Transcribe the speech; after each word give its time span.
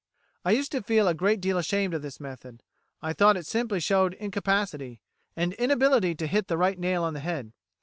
"I 0.43 0.53
used 0.53 0.71
to 0.71 0.81
feel 0.81 1.07
a 1.07 1.13
great 1.13 1.39
deal 1.39 1.59
ashamed 1.59 1.93
of 1.93 2.01
this 2.01 2.19
method. 2.19 2.63
I 3.03 3.13
thought 3.13 3.37
it 3.37 3.45
simply 3.45 3.79
showed 3.79 4.15
incapacity, 4.15 4.99
and 5.35 5.53
inability 5.53 6.15
to 6.15 6.25
hit 6.25 6.47
the 6.47 6.57
right 6.57 6.79
nail 6.79 7.03
on 7.03 7.13
the 7.13 7.19
head. 7.19 7.53